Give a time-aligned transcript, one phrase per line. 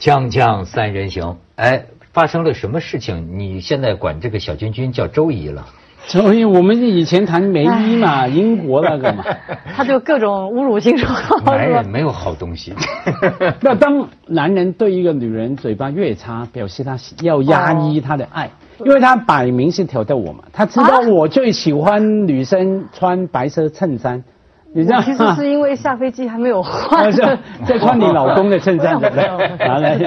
[0.00, 1.84] 锵锵三人行，哎，
[2.14, 3.38] 发生了什么事情？
[3.38, 5.66] 你现在管这个小君君叫周姨了？
[6.06, 9.22] 周姨我们以前谈梅姨嘛，英国那个嘛，
[9.76, 11.06] 他就各种侮辱性说
[11.38, 12.72] 话，男人没有好东西。
[13.60, 24.24] 那当男人对一个女人嘴巴越差，表示他要压抑他的爱，因为他摆明是挑逗我嘛，他知道我最喜欢女生穿白色衬衫，
[24.72, 25.34] 你知道其实？
[25.34, 27.10] 是因为下飞机还没有我换。
[27.12, 27.20] 是
[27.66, 29.24] 在穿你老公的衬衫，对不对？
[29.24, 29.98] 没有没有好来，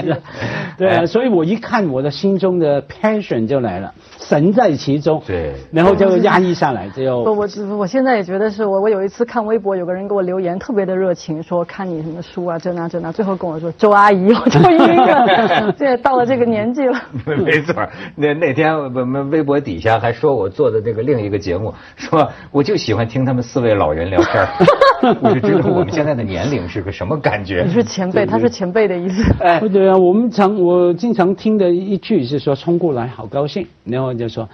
[0.77, 15.73] 对啊，所以我一看我的心中的 passion 就来了，神在其中，对然后就压抑下来，就不，我我现在也觉得是我，我有一次看微博，有个人给我留言，特别的热情，说看你什么书啊，这那这那，最后跟我说周阿姨，我就晕了。
[15.77, 17.75] 这也到了这个年纪了， 没错，
[18.15, 24.47] 那那天我们微博底下还说我做的那个另一个节目，说我就喜欢听他们四位老人聊天儿
[25.21, 27.73] 我就知道我们现在的年龄是个什么感觉你。
[27.73, 29.23] 是前辈，他是前辈的意思。
[29.39, 34.47] 哎，对啊，我们常我经常听的一句是说冲过来好高兴，然后就说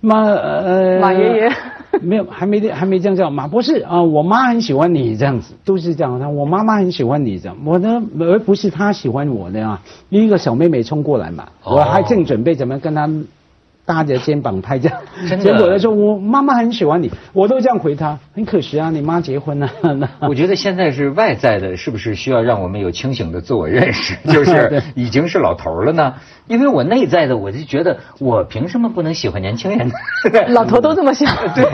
[0.00, 1.52] 马呃马爷爷
[2.00, 6.28] 没有还没还没这样叫马博士啊，我妈很喜欢你这样子，都是这样的。
[6.28, 9.82] 我妈妈很喜欢你这样，我呢而不是她喜欢我的啊。
[10.08, 13.10] 一个小妹妹冲过来嘛，哦我还正准备怎么跟她
[13.86, 14.90] 搭着肩膀拍照，
[15.40, 19.70] 结果她说我妈妈很喜欢你，我都这样回她，很可惜啊，你妈结婚了。
[19.80, 24.16] 那 我觉得现在是外在的，是不是需要让我们有清醒的自我认识？
[24.28, 26.14] 就是已经是老头儿了呢？
[26.48, 29.94] 因为我内在的，我就觉得我凭什么不能喜欢年轻人呢？
[30.50, 31.32] 老头都这么想。
[31.54, 31.64] 对，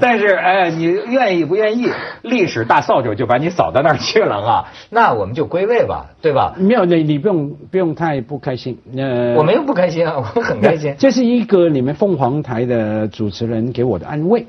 [0.00, 1.90] 但是哎，你愿意不愿意？
[2.22, 4.64] 历史大扫帚就把你扫到那儿去了啊！
[4.90, 6.54] 那我们就归位吧，对吧？
[6.58, 8.78] 没有，你你不用不用太不开心。
[8.96, 10.77] 呃，我没有不开心啊，我很开心。
[10.98, 14.46] 这是一个你们凤凰台的主持人给我的安慰，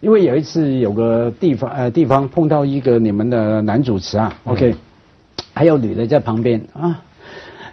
[0.00, 4.74] 因为有一次有个地方呃地方碰到一个你们的男主持啊、o k
[5.52, 7.02] 还有女的在旁边啊。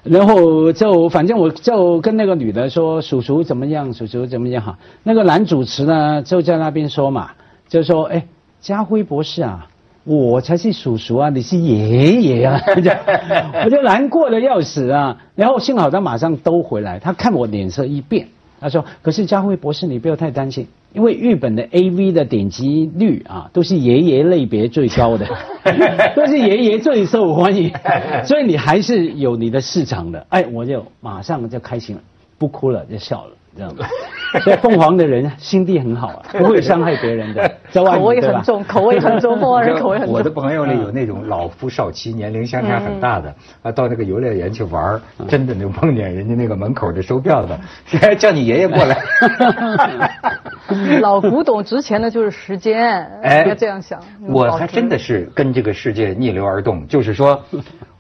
[0.01, 4.79] 然后就反正我就跟那个女的说叔叔怎么样，叔叔怎么样哈。
[5.03, 7.31] 那个男主持呢就在那边说嘛，
[7.67, 8.25] 就说哎，
[8.61, 9.67] 家辉博士啊，
[10.03, 12.59] 我才是叔叔啊，你是爷爷啊，
[13.63, 15.17] 我就难过的要死啊。
[15.35, 18.27] 然后幸好他马上兜回来，他看我脸色一变，
[18.59, 25.27] 他说：“可是佳慧博士，你不要太担心，因为日本的 A V 的点击率啊，都是爷爷类别最高的，
[26.15, 27.71] 都是爷爷最受欢迎，
[28.25, 32.01] 所以你还是有你的市场的。”哎，我就马上就开心了，
[32.37, 33.31] 不哭了，就笑了。
[33.57, 33.83] 这样子，
[34.43, 37.51] 所以凤凰的人心地很好啊，不会伤害别人的。
[37.73, 40.13] 口味很重，口味很重，凤凰人口味很重。
[40.15, 47.59] 我的朋友里有那种老夫少妻，年龄相差很大的，啊，到那个游乐园去玩儿，真的能碰见人家那个门口的收票的，
[48.17, 48.97] 叫你爷爷过来。
[51.01, 53.99] 老古董值钱的就是时间，哎应该这样想。
[54.27, 57.43] 我还真的是跟这个世界逆流而动，就是说，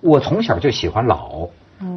[0.01, 1.47] 我从小就喜欢老。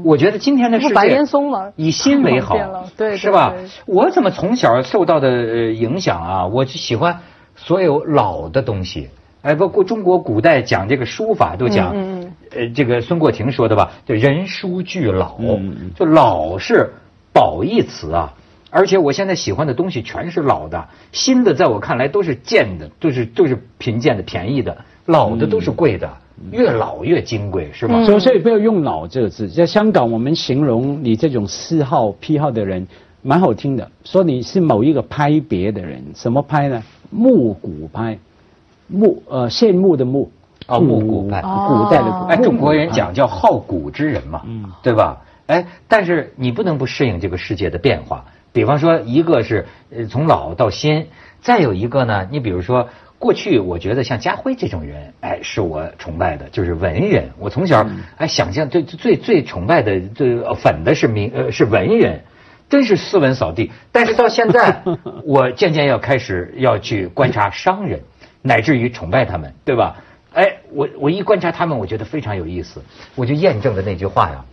[0.05, 3.55] 我觉得今天的世界不白岩松吗以新为好 了，对对是吧？
[3.87, 6.47] 我怎么从小受到的呃影响啊？
[6.47, 7.21] 我就喜欢
[7.57, 9.11] 所有老的东西。
[9.43, 11.97] 哎，包括中国古代讲这个书法都讲，
[12.53, 15.37] 呃，这个孙过庭说的吧，就人书俱老，
[15.97, 16.93] 就老是
[17.33, 18.35] 褒义词啊。
[18.71, 26.09] 而且我现在喜欢的东西全是老的，新的在我看来都是贱的，都是都是贫贱的、便宜的，老的都是贵的，
[26.51, 28.05] 越老越金贵，是吗？
[28.05, 32.87] 所以所以不要用“老”这个字，在香港我们形容你这种嗜好癖好的人，
[33.23, 36.83] 蛮好听的，说你是某一个派别的人，什么派呢？
[37.11, 38.19] 木古派，
[38.89, 40.31] 木呃羡慕的慕，
[40.67, 42.25] 哦木古派古代的古。
[42.27, 45.23] 哎，中国人讲叫好古之人嘛，嗯对吧？
[45.47, 48.25] 哎，但是你不能不适应这个世界的变化。
[48.53, 51.07] 比方说，一个是呃从老到新，
[51.41, 52.89] 再有一个呢，你比如说
[53.23, 57.31] 过去，我觉得像家辉这种人，哎，是我崇拜的，就是文人。
[57.39, 57.87] 我从小
[58.19, 62.21] 哎想象最最最崇拜的最呃粉的是名呃是文人。
[62.69, 64.83] 真是斯文扫地，但是到现在，
[65.27, 68.01] 我渐渐要开始要去观察商人，
[68.41, 70.03] 乃至于崇拜他们，对吧？
[70.33, 72.83] 哎，我我一观察他们，我觉得非常有意思，
[73.15, 74.47] 我就验证了那句话呀。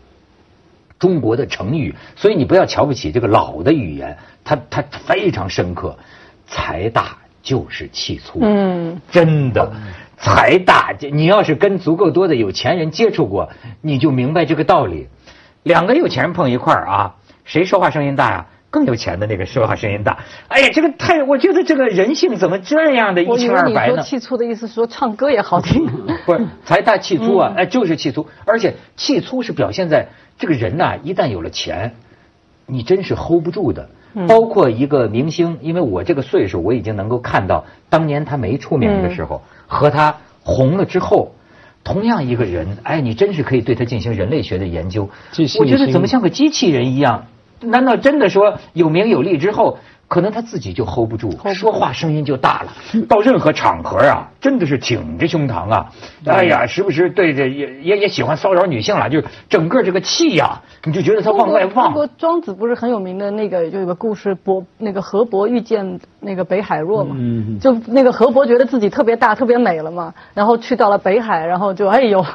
[0.99, 5.97] 中国的成语，所以你不要瞧不起这个老的语言，它它非常深刻。
[6.45, 9.71] 财大就是气粗，嗯，真的，
[10.17, 13.49] 财大，你要是跟足够多的有钱人接触过，
[13.81, 15.07] 你就明白这个道理。
[15.63, 18.45] 两个有钱人碰一块儿啊，谁说话声音大呀？
[18.71, 20.19] 更有钱的那个说话声音大。
[20.47, 24.03] 哎呀，这个太，我觉得这个人性怎么这样的一清二白呢？
[24.03, 25.87] 气粗的意思是说唱歌也好听。
[26.25, 31.95] 不是财大气粗啊，哎，就是气粗，而且气粗是表现在这个人呐、一旦有了钱，
[32.67, 33.89] 你真是 hold 不住的。
[34.27, 41.33] 包括一个明星，因为我这个岁数，我已经能够看到当年他没出名的时候、和他红了之后，
[41.83, 45.09] 同样一个人，哎，你真是可以对他进行人类学的研究。
[45.59, 47.25] 我觉得怎么像个机器人一样？
[47.61, 49.79] 难道真的说有名有利之后，
[50.09, 52.73] 可能他自己就 hold 不住，说话声音就大了？
[53.07, 55.91] 到任何场合啊，真的是挺着胸膛啊！
[56.25, 62.09] 哎呀，时不时对着也也也喜欢骚扰女性了，就是整个这个气呀、你就觉得他往外放中国。
[62.17, 72.25] 庄子不是很有名的那个，就有个故事，伯那个河伯遇见那个北海若嘛，嗯就那个河伯觉得自己特别大、特别美了嘛，然后去到了北海，然后就哎呦，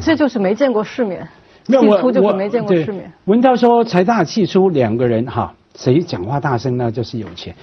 [0.00, 1.28] 这就是没见过世面，
[1.66, 3.12] 气粗就是没见过世面。。
[3.26, 7.54] 文涛说财大气粗两个人哈，谁讲话大声呢就是有钱，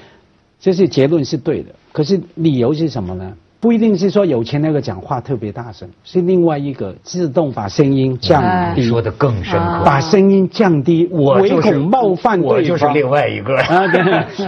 [0.60, 1.74] 这是结论是对的。
[1.92, 3.36] 可是理由是什么呢？
[3.62, 9.82] 不一定是说有钱那个讲话特别大声，是另外一个自动把声音降低，说的更深刻。
[9.84, 12.62] 把声音降低，我就是恐冒犯我。
[12.62, 14.02] 就是另外一个啊对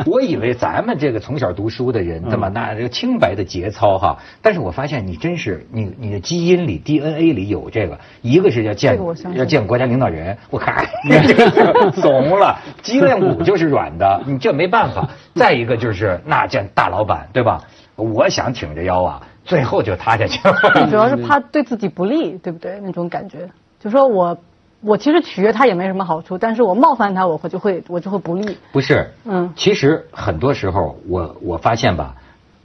[0.08, 2.48] 我以为咱们这个从小读书的人，对吧？
[2.54, 8.98] 那这个清白的节操哈，但是我发现你真是你你的基因里 DNA 里有这个，一个是要见
[9.36, 15.10] 要见国家领导人，我看这个怂了， 脊梁骨就是软的，你这没办法。
[15.34, 17.62] 再一个就是那见大老板，对吧？
[17.96, 20.88] 我想挺着腰啊，最后就塌下去了。
[20.90, 22.80] 主要是怕对自己不利，对不对？
[22.82, 23.50] 那种感觉，
[23.80, 24.38] 就说我
[24.82, 28.58] 我其实取悦他也没什么好处，但是我冒犯他，我会就会我就会不利。
[28.72, 32.16] 不是，嗯其实很多时候我我发现吧，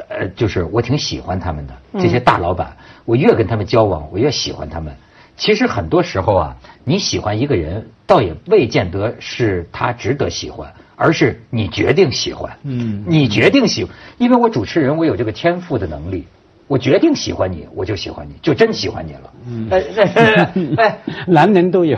[0.09, 4.95] 呃，就是我挺喜欢他们的这些大老板，我越跟他们交往，我越喜欢他们。
[5.37, 12.57] 其实很多时候啊，你喜欢一个人，倒也未见得是他值得喜欢，而是你决定喜欢。
[12.65, 13.87] 嗯你决定喜，
[14.19, 16.27] 因为我主持人，我有这个天赋的能力。
[16.69, 19.33] 我决定喜欢你，我就喜欢你，就真喜欢你了。
[19.47, 19.69] 嗯
[20.77, 20.99] 哎
[21.29, 21.97] 男人都有，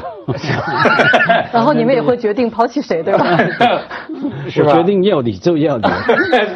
[1.51, 3.39] 然后你们也会决定抛弃谁，对吧？
[4.51, 5.89] 是吧我决定要你就要你。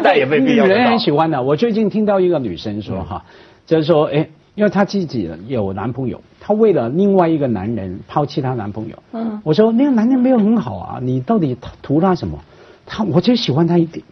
[0.02, 1.42] 那也未必女人要得到很喜欢的。
[1.42, 3.24] 我最近听到一个女生说哈，
[3.64, 8.96] 就是说，哎，因为她自己有男朋友，她为了另外一个男人抛弃她男朋友。
[9.12, 12.38] 嗯我说那个男人没有很好啊，你到底图他什么？
[12.84, 14.04] 他我就喜欢他一点。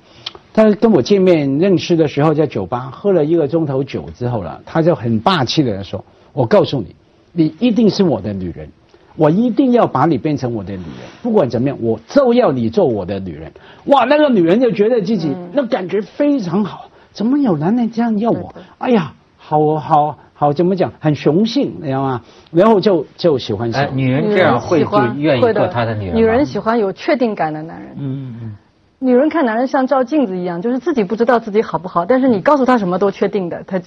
[0.53, 6.95] 他跟我见面认识的时候，在酒吧喝了一个钟头酒之后了，他就很霸气的说：“我告诉你，
[7.33, 8.69] 你一定是我的女人，
[9.17, 13.53] 我一定要把你变成我的女人，不管怎么样，我就要你做我的女人。”
[13.87, 18.53] 哇，那个女人就觉得自己、那感觉非常好，怎么有男人这样要我？
[18.79, 20.91] 哎呀，好好好，怎么讲？
[20.99, 22.23] 很雄性，你知道吗？
[22.51, 23.83] 然后就就喜欢上。
[23.83, 27.91] 哎，女人这样会就喜欢愿意做会的他的女人女人喜欢有确定感的男人。
[27.99, 28.57] 嗯嗯。
[29.01, 33.79] 女人看男人像照镜子一样，就是自己不知道自己好不好，但是你告诉他什么都确定的，他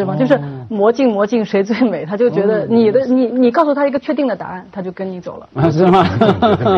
[0.00, 0.16] 知道吗？
[0.16, 5.48] 就是魔镜魔镜谁最美，他就觉得你的你你告诉他一个确定的答案，他就跟你走了。
[5.54, 6.06] 啊，是吗？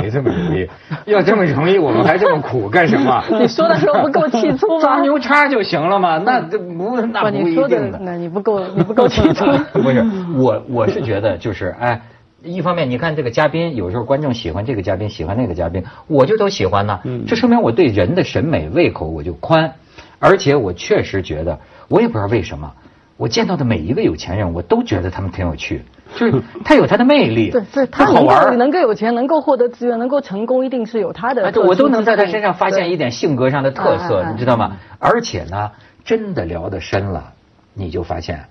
[0.02, 0.68] 没这么容易，
[1.10, 3.22] 要这么容易，我们还这么苦干什么？
[3.40, 5.02] 你说的时候不够气粗抓吗？
[5.06, 7.98] 牛叉就行了嘛，那这不那不，不你说的一定的。
[8.02, 9.44] 那你不够你不够气粗。
[9.72, 10.04] 不是，
[10.36, 12.00] 我我是觉得就是哎，
[12.42, 17.00] 一方面你看这个嘉宾，有时候观众喜欢这个嘉宾，喜欢那个嘉宾，我就都喜欢呢。
[17.26, 19.72] 这说明我对人的审美胃口我就宽，
[20.18, 22.72] 而且我确实觉得，我也不知道为什么，
[23.18, 25.82] 我见到的每一个有钱人，我都觉得他们挺有趣，
[26.14, 34.76] 就是他有他的魅力，对对，他能好玩能够有钱，能够获得资源，能够成功，一定是有他的我都能在他身上发现一点性格上的特色，你知道吗？
[35.00, 35.72] 而且呢，
[36.04, 37.32] 真的聊得深了，
[37.74, 38.44] 你就发现，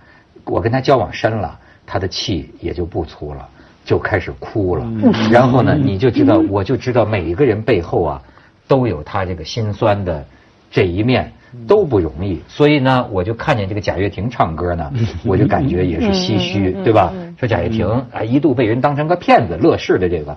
[0.43, 3.47] 我跟他交往深了，他的气也就不粗了，
[3.85, 4.85] 就开始哭了。
[5.31, 8.21] 然后呢，你就知道，我就知道每一个人背后啊，
[8.67, 10.25] 都有他这个心酸的
[10.69, 11.31] 这一面。
[11.67, 14.91] 都不容易，所以呢，我就看见这个贾跃亭唱歌呢，
[15.25, 17.13] 我就感觉也是唏嘘，对吧？
[17.39, 20.35] 说贾跃亭啊，一度被人当成个骗子，乐视的这个，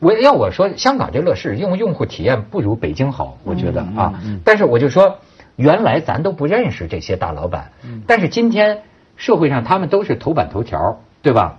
[0.00, 5.18] 我要我说，香港这乐视用用户体验不如北京好，我觉得啊，但是我就说，
[5.56, 7.72] 原来咱都不认识这些大老板，
[8.06, 8.82] 但是今天
[9.16, 11.58] 社会上他们都是头版头条，对吧？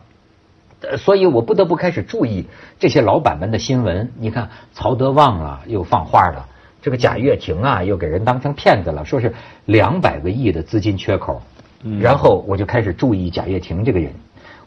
[0.86, 2.46] 呃所以我不得不开始注意
[2.78, 4.12] 这些老板们的新闻。
[4.20, 6.50] 你看，曹德旺啊又放话了，
[6.84, 9.34] 这个贾跃亭啊又给人当成骗子了，说是
[9.66, 11.42] 两百个亿的资金缺口。
[12.00, 14.14] 然后我就开始注意贾跃亭这个人，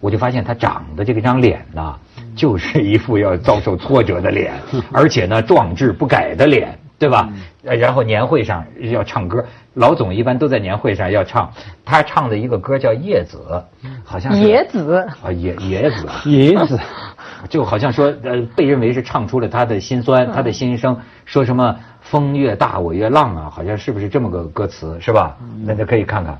[0.00, 1.96] 我就发现他长的这个张脸呐、
[2.34, 4.52] 就是一副要遭受挫折的脸，
[4.92, 7.30] 而且呢壮志不改的脸，对吧？
[7.64, 9.42] 呃然后年会上要唱歌，
[9.74, 11.50] 老总一般都在年会上要唱，
[11.84, 13.38] 他唱的一个歌叫《叶子》，
[14.04, 16.78] 好像是野子，啊，野野子， 野子，
[17.48, 21.74] 就好像说，呃，被认为是唱出了他的心酸，他的心声，说什么
[22.10, 25.36] 风越大我越浪啊，好像是不是这么个歌词，是吧？
[25.64, 26.38] 那就可以看看。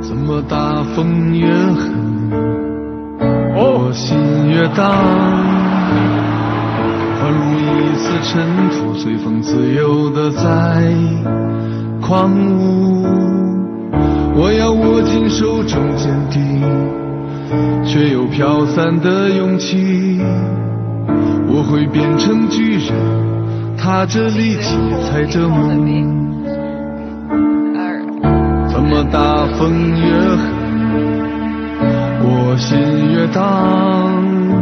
[0.00, 2.30] 怎么大风越狠，
[3.54, 4.90] 我心越大，
[7.20, 7.38] 宛如
[7.78, 10.92] 一丝尘土，随风自由的在
[12.00, 13.06] 狂舞。
[14.34, 16.62] 我要握紧手中坚定，
[17.84, 20.20] 却又飘散的勇气。
[21.50, 22.94] 我会变成巨人，
[23.76, 25.86] 踏着力气，踩着梦。
[28.68, 30.38] 怎么大风越狠，
[32.22, 32.78] 我心
[33.12, 34.57] 越荡。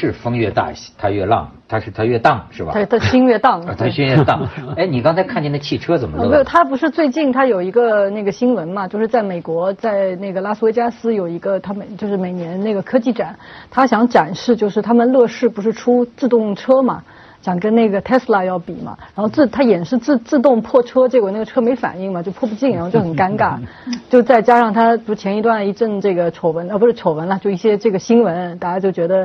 [0.00, 2.72] 是风越大，它越浪，它是它越荡，是吧？
[2.72, 4.48] 它它心越荡它，心越荡。
[4.78, 6.64] 哎，你刚才看见那汽车怎么了没有，它？
[6.64, 13.38] 不是最近它有一个那个新闻嘛，就是在美国，在那个拉斯维加斯有一个他们就是每年那个科技展，
[13.70, 17.02] 他想展示就是他们乐视不是出自动车嘛，
[17.42, 23.58] 想跟那个 Tesla 要比嘛，然后自他演示自自动破车，结果那个车没反应嘛，就破不进，然后就很尴尬，
[24.10, 29.24] 就再加上他不前一段一阵这个丑闻，啊不是丑闻了，就一些这个新闻，大家就觉得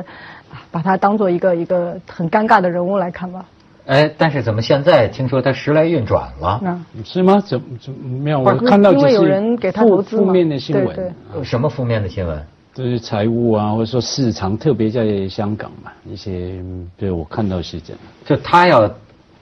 [0.50, 3.44] 啊把他当做一个一个很尴尬的人物来看吧。
[3.84, 6.60] 哎，但是怎么现在听说他时来运转了？
[7.04, 7.40] 是吗？
[7.46, 8.40] 怎怎没有？
[8.40, 12.44] 我看到只因为有是人给他负投资负面的新闻对对，呃什么负面的新闻？
[12.76, 16.62] 就是财务啊，或者说市场，特别在香港嘛，一些
[16.94, 17.98] 对我看到是这样。
[18.26, 18.86] 就他要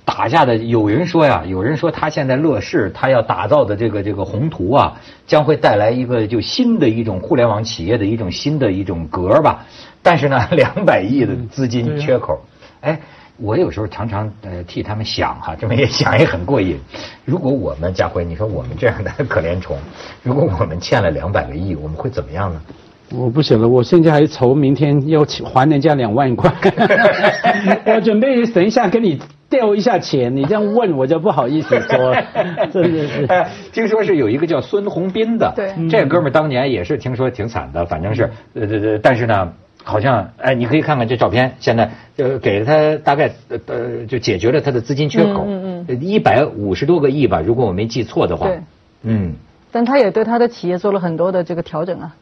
[0.05, 9.67] 打下的，有人说呀，有人说他现在乐视他要打造的这个这个宏图啊，将会带来一个就新的一种互联网企业的一种新的一种格吧。
[10.01, 12.41] 但是呢， 两百亿的资金缺口，
[12.83, 13.01] 哎。
[13.37, 16.79] 我有时候常常呃替他们想哈，这么也想也很过瘾。
[17.25, 19.77] 如果我们家辉，你说我们这样的可怜虫，
[20.23, 22.63] 如果我们欠了两百个亿，我们会怎么样呢？
[23.11, 26.53] 我不晓得，我现在还愁明天要还人家两万块，
[27.87, 29.21] 我准备等一下跟你
[29.51, 32.25] 调一下钱，你这样问我就不好意思说了，
[32.73, 33.27] 真的是。
[33.27, 39.53] 哎，听说是有一个叫孙宏斌的，对这哥们儿当年也是听说挺惨的，反正是，呃对对，但是呢，
[39.85, 48.61] 好像哎，你可以看看这照片，现在就给了他大概呃呃，就解决了他的资金缺口，嗯嗯一百五十多个亿吧，如果我没记错的话，对，
[49.03, 49.35] 嗯。
[49.71, 52.15] 但他也对他的企业做了很多的这个调整啊。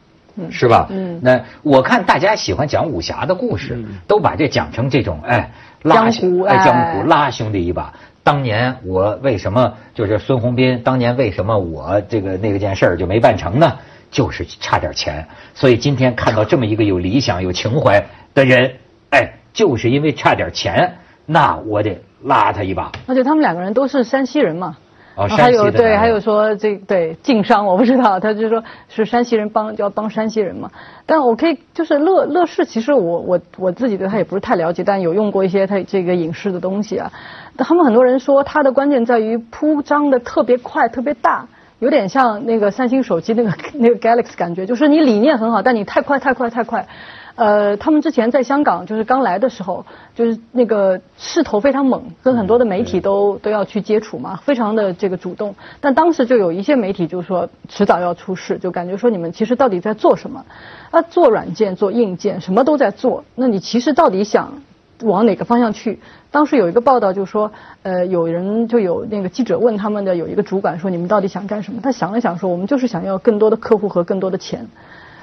[0.49, 0.87] 是吧？
[0.89, 5.51] 嗯那我看大家喜欢讲武侠的故事，都把这讲成这种哎
[5.83, 7.93] 江湖哎江湖拉兄弟一把。
[8.23, 10.81] 当年我为什么就是孙宏斌？
[10.81, 13.77] 当年为什么我这个那个件事儿就没办成呢？
[14.09, 15.27] 就是差点钱。
[15.53, 18.75] 所以今天看到这么一个有理想、有情怀的人，
[19.09, 22.91] 哎，就是因为差点钱，那我得拉他一把。
[23.07, 24.77] 而且他们两个人都是山西人嘛。
[25.15, 30.71] 哦，还有对，还有说这对晋商，我不知道，他就说 是山西人帮就要帮山西人嘛。
[31.05, 37.11] 但我可以就是乐乐视，其实我我我自己对他也不是太了解，但有用过一些他这个影视的东西啊。
[37.57, 41.45] 他们很多人说它的关键在于铺张的特别快、特别大，
[41.77, 46.87] 有点像那个三星手机那个 那个 Galaxy 感觉，就是你理念很好，但你太快太快太快。
[47.35, 55.55] 呃，他们之前在香港就是刚来的时候，就是那个势头非常猛，跟很多的媒体都都要去接触嘛，非常的这个主动。
[55.81, 60.45] 但当时就有一些媒体就说迟早要出事，就感觉说你们其实到底在做什么？
[60.91, 63.23] 啊，做软件、做硬件，什么都在做。
[63.33, 64.61] 那你其实到底想
[65.01, 65.99] 往哪个方向去？
[66.29, 71.81] 当时有一个报道就说，呃，有人就有那个记者问他们的有一个主管说，你们到底想干什么？
[71.81, 74.67] 他想了想说，我们就是想要更多的客户和更多的钱。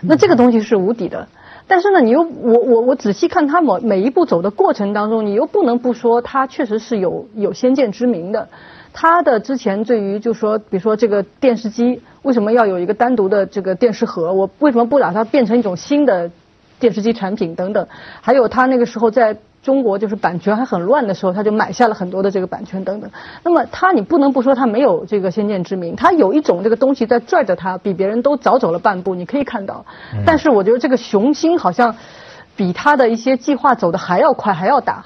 [0.02, 1.28] 那这个东西是无底的。
[1.70, 8.48] 但是呢，你又我我我仔细看他每每一步走的过程当中，你又不能不说他确实是有有先见之明的。
[8.92, 16.28] 他的之前对于就说，比如说这个电视机为什么要有一个单独的这个电视盒，我为什么不把它变成一种新的
[16.80, 17.86] 电视机产品等等，
[18.20, 23.10] 还有他那个时候在中国就是版权还很乱的时候，他就买下了很多的这个版权等等。
[23.44, 29.84] 那么他你不能不说他没有这个先见之明，他有一种这个东西在拽着他，比别人都早走了半步，你可以看到。
[30.24, 31.94] 但是我觉得这个雄心好像
[32.56, 35.04] 比他的一些计划走的还要快，还要大。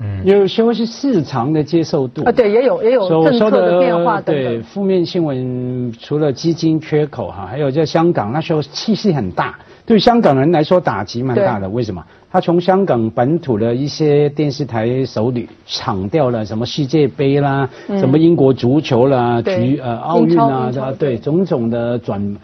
[0.00, 4.62] 嗯，有时候是市场的接受度啊，对，也有也有政策的变化等对等。
[4.62, 9.58] 负面新闻，除了基金缺口哈，还有在香港那时候气势很大，
[9.88, 11.66] 对香港人来说打击蛮大的。
[11.70, 12.04] 为什么？
[12.30, 22.36] 他从香港本土的一些电视台手里抢掉了什么世界杯啦，嗯什么英国足球啦，对局呃奥运啊，对种种的转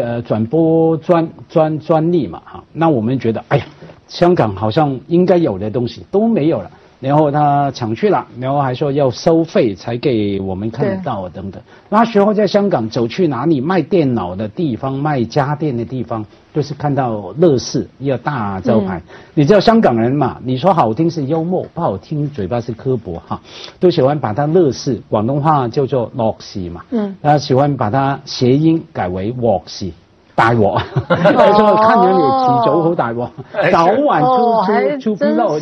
[0.00, 2.62] 呃转播专专专利嘛哈。
[2.72, 3.64] 那我们觉得，哎呀。
[4.08, 6.70] 香港好像应该有的东西都没有了。
[7.02, 11.60] 然后他抢去了，然后还说要收费才给我们看得到等等。
[11.88, 19.02] 那时候在香港走去哪里卖电脑的地方、卖家电的地方，都是看到乐视一个大招牌。
[19.34, 20.38] 你知道香港人嘛？
[20.44, 23.40] 你说好听是幽默，不好听嘴巴是刻薄哈，
[23.80, 26.84] 都喜欢把它乐视广东话叫做乐视嘛。
[26.92, 29.90] 嗯，他喜欢把它谐音改为沃视。
[30.34, 33.28] 大鑊， 说看人你遲早好大鑊，
[33.70, 35.58] 早晚出出出纰漏，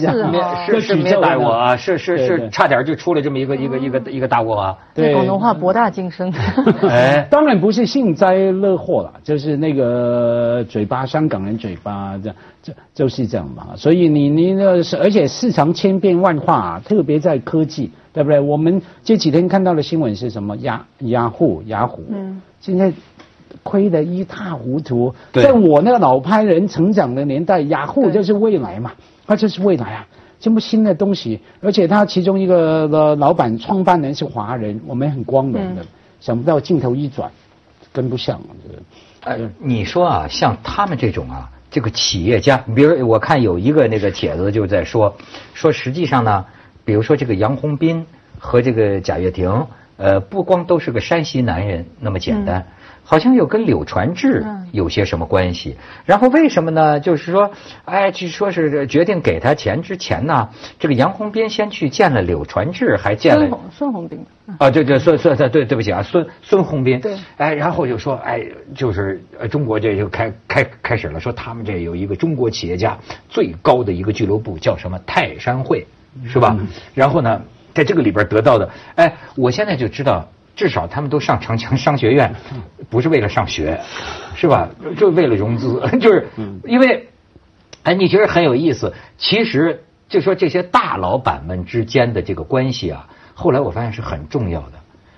[0.67, 4.77] 是 是没大鑊啊，是是是，差点就出了这么一个一个一个一个大鑊啊。
[4.95, 6.33] 对，广东话博大精深。
[6.89, 13.69] 哎， 当然不是幸灾乐祸了，就是那个嘴巴，香港人嘴巴这这就是这样嘛。
[13.77, 18.39] 所以你你那是，而且市场千变万化，特别在科技，对不对？
[18.39, 20.57] 我们这几天看到的新闻是什么？
[20.59, 22.93] 雅雅虎雅虎，嗯，现在。
[23.63, 28.93] 亏得一塌糊涂，在我那个老派人成长的年代，雅虎就是未来嘛，
[29.27, 30.07] 它就是未来啊，
[30.39, 35.85] 这么新的东西，而且他其中一个的老板创办人是华人，我们很光荣的，
[36.21, 37.31] 想不到镜头一转，
[37.93, 38.41] 跟不上。
[39.23, 45.15] 哎，你说啊，像他们这种啊，这个企业家，比如我看有一个那个帖子就在说，
[45.53, 46.47] 说实际上呢，
[46.85, 48.07] 比如说这个杨洪斌
[48.39, 49.67] 和这个贾跃亭，
[49.99, 52.67] 呃，不光都是个山西男人那么简单。
[53.11, 57.01] 好像又跟柳传志有些什么关系，然后为什么呢？
[57.01, 57.51] 就是说，
[57.85, 60.49] 哎，据说是决定给他钱之前呢，
[60.79, 64.25] 这个杨洪斌先去见了柳传志，还见了孙孙宏斌
[64.61, 72.97] 啊，对对，孙孙对对对不起啊，孙孙宏斌，对，哎，然后就说，哎，就是呃，中国这就开开开始了，说他们这有一个中国企业家
[73.29, 75.85] 最高的一个俱乐部，叫什么泰山会，
[76.29, 76.57] 是吧？
[76.95, 77.43] 然后呢，
[77.75, 80.29] 在这个里边得到的，哎，我现在就知道。
[80.57, 82.35] 至少他们都上长江商学院，
[82.91, 83.81] 不是为了上学，
[84.35, 84.69] 是吧？
[84.99, 86.29] 就为了融资， 就是
[86.65, 87.09] 因为，
[87.83, 88.93] 哎，你觉得很有意思。
[89.17, 94.73] 其实就说这些大老板们之间的这个关系啊，后来我发现是很重要的。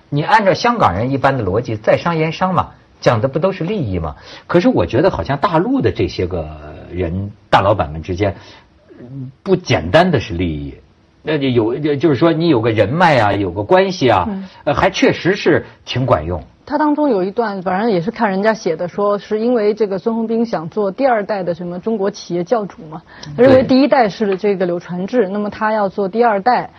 [0.09, 4.15] 你按照香港人一般的逻辑，在商言商嘛，讲的不都是利益吗？
[4.47, 6.47] 可是我觉得好像大陆的这些个
[6.91, 8.35] 人大老板们之间，
[9.41, 10.75] 不简单的是利益。
[11.23, 14.27] 那就有，就是说你有个人脉啊，有个关系啊，
[14.65, 16.43] 呃，还确实是挺管用。
[16.65, 23.01] 他当中有一段，反正也是看人家写的，说是因为这个孙宏斌想做第二代的什么中国企业教主嘛，
[23.37, 26.69] 他认为第一代是这个柳传志，那么他要做第二代，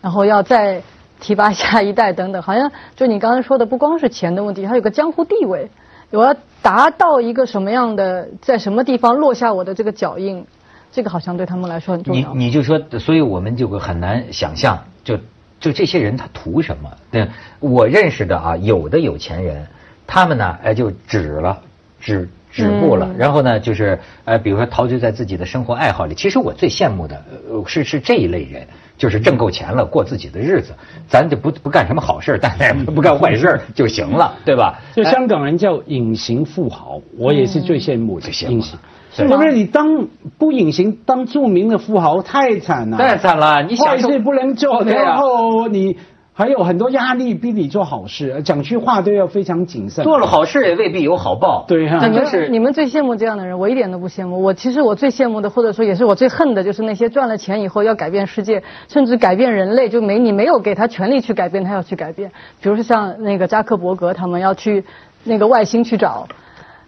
[0.00, 0.82] 然后要再
[1.20, 5.70] 提拔下一代等等，好像就你刚才说的，不光是钱的问题，还有个江湖地位，
[6.10, 10.46] 我要达到一个什么样的，在什么地方落下我的这个脚印。
[10.92, 12.34] 这个好像对他们来说很重要。
[12.34, 15.18] 你你就说，所以我们就很难想象，就
[15.60, 16.90] 就这些人他图什么？
[17.10, 17.28] 对，
[17.60, 19.66] 我认识的啊，有的有钱人，
[20.06, 21.58] 他们呢，哎，就止了，
[22.00, 23.08] 止止步了。
[23.16, 26.14] 然后呢，就是呃，比如说陶醉在自己的生活爱好里。
[26.14, 27.22] 其实我最羡慕的
[27.66, 28.66] 是是这一类人，
[28.98, 30.72] 就是挣够钱了，过自己的日子，
[31.08, 34.80] 咱就不不干什么好事，但是不干坏事 就行了，对吧？
[34.96, 38.76] 就香港人叫隐形富豪，我也是最羡慕的隐形。
[39.12, 40.06] 是不是你当
[40.38, 42.96] 不隐形当著名的富豪太惨了？
[42.96, 43.62] 太惨了！
[43.62, 45.98] 你坏事不能做，然后你
[46.32, 50.04] 还有很多压力逼你做好事，讲句话都要非常谨慎。
[50.04, 51.64] 做了好事也未必有好报。
[51.66, 54.40] 对哈，那就是你们最羡慕这样的人，我一点都不羡慕。
[54.40, 62.30] 我其实我最羡慕的，或者说也是我最恨的，就是那些赚了钱以后要改变世界，甚至改变人类，就没你没有给他权利去改变，他要去改变。
[62.62, 64.84] 比如说像那个扎克伯格他们要去
[65.24, 66.28] 那个外星去找。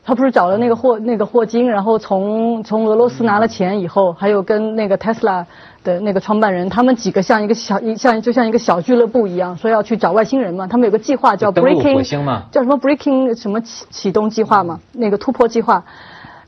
[0.05, 5.45] 他不是找了那个霍那个霍金，然后从从俄罗斯拿了钱以后，还有跟那个 Tesla
[5.85, 10.67] 的那个创办人，他们几个像一个小一像就像一个小俱乐部一样，说要去找外星人嘛。
[10.67, 12.03] 他们有个计划叫 Breaking，
[12.51, 14.81] 叫什么 Breaking 什么启启动计划嘛？
[14.91, 15.85] 那个突破计划。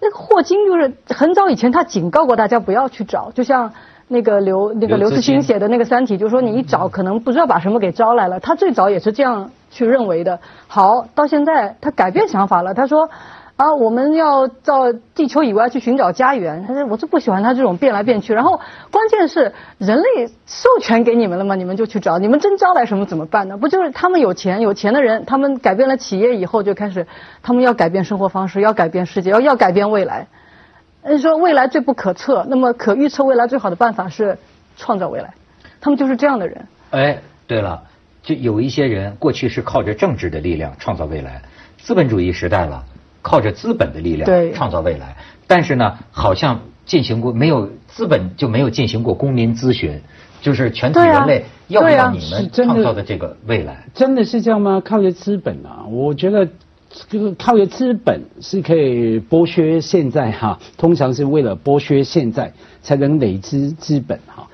[0.00, 3.72] 那个霍金就是很早以前他警告过大家不要去找，就像
[4.08, 8.40] 那个刘那个刘慈欣写的那个《三体》，就是说你一找可能不知道把什么给招来了。
[8.40, 10.40] 他最早也是这样去认为的。
[10.66, 13.08] 好，到现在他改变想法了，他说。
[13.56, 16.64] 啊，我们要到地球以外去寻找家园。
[16.66, 18.34] 他说：“我就不喜欢他这种变来变去。
[18.34, 21.54] 然后关键是人类授权给你们了吗？
[21.54, 22.18] 你们就去找。
[22.18, 23.56] 你们真招来什么怎么办呢？
[23.56, 27.06] 不就是他们有钱，有钱的人，他们改变了企业以后就开始，
[27.44, 30.26] 他们要改变生活方式，要改变世界，要要改变未来。
[31.08, 34.36] 你说未来最不可测，那么可预测未来最好的办法是
[34.76, 35.32] 创造未来。
[35.80, 36.66] 他们就是这样的人。
[36.90, 37.84] 哎，对了，
[38.24, 41.42] 就有一些人过去是靠着政治的力量创造未来，
[41.78, 42.84] 资本主义时代了。
[43.24, 50.02] 靠着资本的力量创造未来，但是呢，好像进行过没有资本就没有进行过公民咨询，
[50.42, 53.86] 就是全体人类要不要你们创造的这个未来？
[53.94, 54.82] 真的是这样吗？
[54.84, 56.46] 靠着资本啊，我觉得
[57.10, 64.46] 这个靠着资本是可以剥削现在哈，通常是为了剥削现在才能累积资本哈。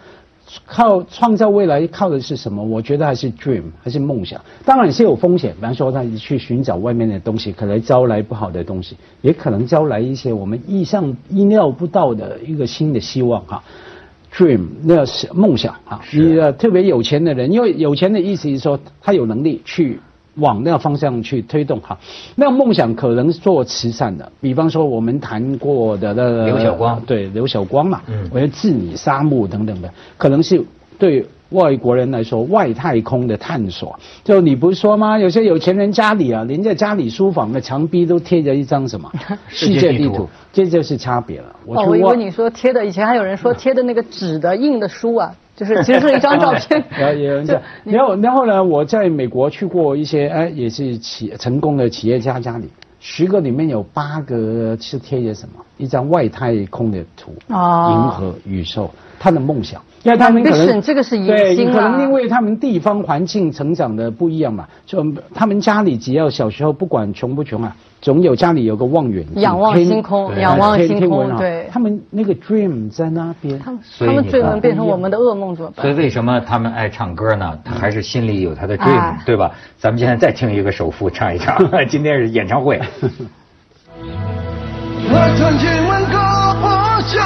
[0.67, 2.63] 靠创造未来靠的是什么？
[2.63, 4.41] 我觉得还是 dream，还是梦想。
[4.65, 13.63] 当然是有风险，比方说他去寻找外面的东西，可能招来不好的东西，也可能招来一些我们意上意料不到的一个新的希望哈。
[14.33, 19.99] dream 那是梦想啊，你的特别有钱的人，因为有钱的意思是说他有能力去
[20.41, 21.97] 往那个方向去推动哈。
[22.35, 30.65] 那个梦想可能是做慈善的，比方说我们谈过的那个刘晓光对刘晓光嘛，嗯我要治理沙漠等等的，可能是
[30.99, 33.99] 对外国人来说外太空的探索。
[34.25, 35.19] 就你不是说吗？
[35.19, 39.11] 有些有钱人家里啊，连在家里书房的墙壁都贴着一张什么
[39.49, 41.47] 世界地图这就是差别了。
[41.67, 46.83] 哦，我以为你说贴的，以前还有人说贴的那个纸的印的书啊， 就是其实是一张照片。
[46.91, 52.69] 然后有人这样，就然后然后呢，我在美国去过一些哎，也是企成功的企业家家里，
[53.01, 55.65] 十个里面有八个是贴着什么？
[55.79, 59.81] 一张外太空的图，哦银河宇宙，他的梦想。
[60.03, 75.85] 因为他们可能这个是野对，心啊可能因为他们地方环境成长的不一样嘛，就他们家里只要小时候不管穷不穷啊，总有家里有个望远镜，仰望星空仰望星空对他们那个 dream 在那边，他们所以你看他们最能变成我们的噩梦怎么办？
[75.85, 77.59] 所以为什么他们爱唱歌呢？
[77.63, 79.51] 他还是心里有他的 dream，、哎对吧？
[79.77, 82.81] 咱们现在再听一个首富唱一唱， 今天是演唱会。
[85.13, 86.17] 我曾经问过
[86.61, 86.71] 破
[87.03, 87.19] 晓，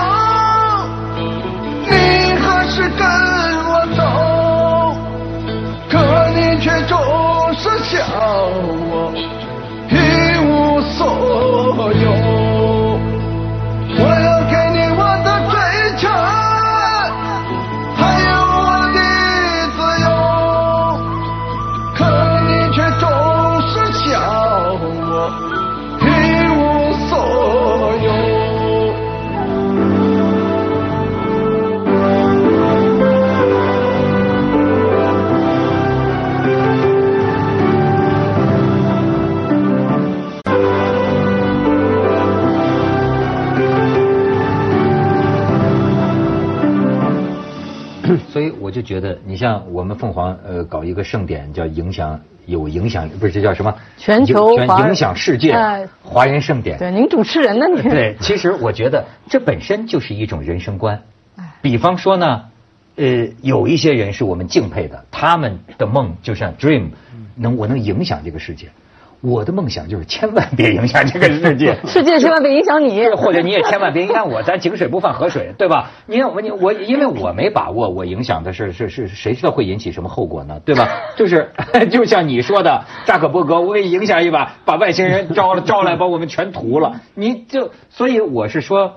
[1.87, 2.23] 你
[2.68, 3.07] 是跟
[3.66, 4.03] 我走？
[5.90, 5.98] 可
[6.31, 6.98] 你却总
[7.55, 9.12] 是笑我
[48.84, 53.74] 觉得，你像我们凤凰呃搞一个盛典，叫影响有影响，不是这叫什么？
[53.96, 56.78] 全球影华人影响世界哎华人盛典。
[56.78, 57.66] 对，您主持人呢？
[57.68, 61.02] 你对，其实我觉得这本身就是一种人生观
[61.36, 61.44] 哎。
[61.62, 62.42] 比方说呢，
[62.96, 66.90] 呃，有一些人是我们敬佩的，他们的梦就像 dream，
[67.34, 68.68] 能我能影响这个世界。
[69.24, 71.74] 我的梦想就是千万别影响这个世界。
[71.88, 73.08] 世界千万别影响你。
[73.16, 75.92] 或者你也千万别影响我，咱井水不犯河水，对吧？
[76.06, 80.60] 你看我你我，因为我没把握，我影响的是是是谁知道会引起什么后果呢？
[80.66, 80.88] 对吧？
[81.16, 81.50] 就是
[81.90, 87.00] 就像你说的，扎克伯格，我给你影响一把，把外星人招了招来，把我们全屠了。
[87.14, 88.96] 你就所以我是说，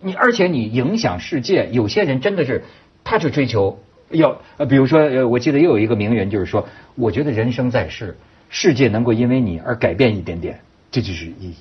[0.00, 2.64] 你而且你影响世界，有些人真的是
[3.04, 3.78] 他就追求
[4.10, 8.16] 要呃，比如说呃，我记得又有一个名人就是说，我觉得人生在世，
[8.48, 11.54] 世界能够因为你而改变一点点，这就是意义。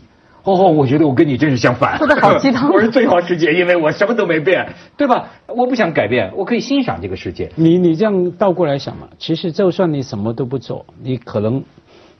[0.43, 1.97] 哦，我觉得我跟你真是相反。
[1.97, 5.28] 说得好鸡汤 我是最好世界，因为我什么都没变，对吧？
[5.47, 7.52] 我不想改变，我可以欣赏这个世界。
[7.56, 11.62] 你你这样倒过来想嘛，其实就算你什么都不做，你可能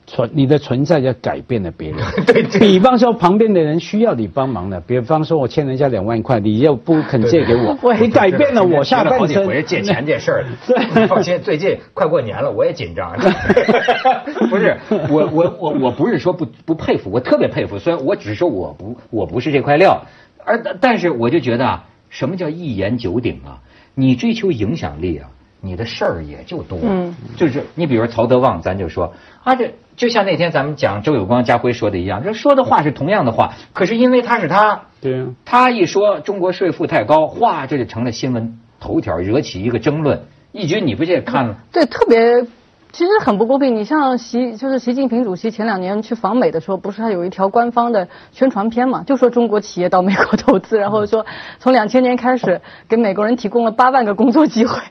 [0.08, 2.00] 存你的存在就改变了别人。
[2.26, 9.44] 对对比方说旁边的人需要你帮忙的，比方说我欠人家两万块，你又不肯借给我， 对你改变了我下提了好半生。
[9.44, 13.16] 几回借钱这事儿， 对放心，最近快过年了，我也紧张。
[14.50, 14.78] 不是，
[15.10, 17.78] 我我我我不是说不不佩服，我特别佩服。
[17.78, 20.06] 虽然我只是说我不我不是这块料，
[20.46, 23.60] 而但是我就觉得啊，什么叫一言九鼎啊？
[23.94, 25.28] 你追求影响力啊，
[25.68, 26.80] 你的事儿也就多。
[26.82, 40.22] 嗯，就是你比如说曹德旺，咱就说啊，这就像那天咱们讲周有光、家辉说的一样，这说的话是同样的话，可是因为他是他，对啊，他一说中国税负太高，哗，这就成了新闻头条，惹起一个争论。
[40.54, 41.58] 义军，你不这也看了？
[41.72, 42.44] 对，特别
[42.92, 43.76] 其实很不公平。
[43.76, 51.26] 你像习，就是习近平主席前两年去访美的时候，不是他有一条官方的宣传片嘛，就说中国企业到美国投资，然后说
[51.60, 54.82] 从两千年开始给美国人提供了八万个工作机会。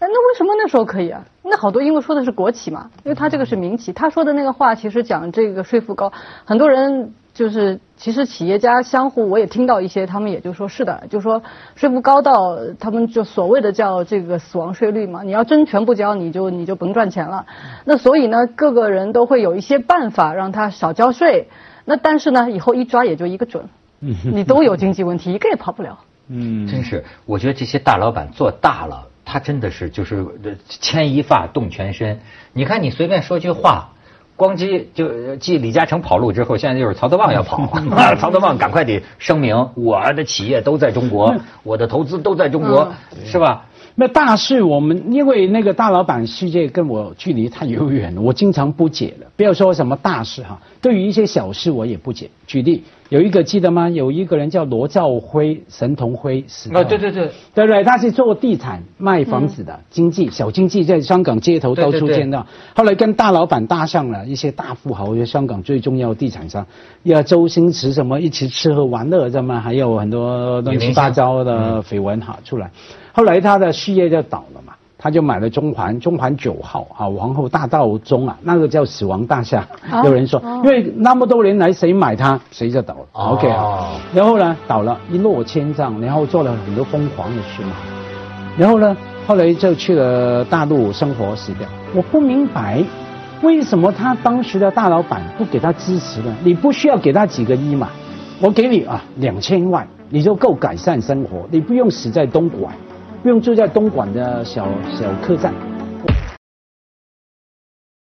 [0.00, 1.22] 哎，那为什么那时候可以啊？
[1.42, 3.92] 那好多因为说的是国企嘛，因为他这个是民企。
[3.92, 6.10] 他说的那个话其实讲这个税负高，
[6.46, 11.42] 很多人就是其实企业家相互我也听到一些，他们也就说是的，就说
[11.76, 17.44] 税负高到他们就所谓的叫这个死亡税率嘛，你要真全部交，你就你就甭赚钱了。
[17.84, 21.48] 那所以呢，各个人都会有一些办法让他少交税。
[21.84, 23.68] 那但是呢，以后一抓也就一个准，
[24.00, 25.98] 你都有经济问题，一个也跑不了。
[26.28, 32.18] 嗯，真是，我觉得这些大老板做大了，他真的是就是呃牵一发动全身。
[32.52, 33.90] 你看，你随便说句话，
[34.34, 37.64] 光机就继李嘉诚跑路之后，现在就是曹德旺要跑，
[38.18, 42.92] 曹德旺赶快得声明，我的企业都在中国，我的投资都在中国，
[43.24, 43.66] 是吧？
[43.94, 49.26] 那大事我们因为那个大老板世界跟我距离太遥远了，我经常不解了。
[49.36, 52.30] 不要说什么大事哈，对于一些小事我也不解。
[52.46, 53.90] 举例有一个记得吗？
[53.90, 57.82] 有一个人叫罗兆辉，神童辉死啊，对对对，对不对？
[57.82, 62.46] 他是做地产卖房子的经济小经济，在香港街头到处见到。
[62.74, 66.64] 后来跟大老板搭上了一些大富豪，香港最重要的地产商，
[67.02, 72.70] 要周星驰什么一起吃喝玩乐，这么还有很多乱七八糟的绯闻哈出来。
[73.12, 79.66] 后来他的事业就倒了嘛，他就买了中环，中环九号啊，皇后大道中啊，那个叫死亡大厦。
[80.04, 83.00] 有人说，因为那么多年来谁买它，谁就倒了。
[83.14, 87.72] OK 啊，然后呢，倒了一落千丈，然后做了很多疯狂的事嘛。
[88.58, 88.94] 然后呢，
[89.26, 91.66] 后来就去了大陆生活死掉。
[91.94, 92.84] 我不明白，
[93.40, 96.36] 为什么他当时的大老板不给他支持呢？
[96.44, 97.88] 你不需要给他几个亿嘛，
[98.38, 102.74] 我给你啊两千万，你就够改善生活，你不用死在东莞。
[103.22, 104.66] 不用住在东莞的小
[104.98, 105.69] 小客栈。